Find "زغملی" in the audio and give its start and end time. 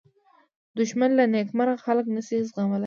2.49-2.79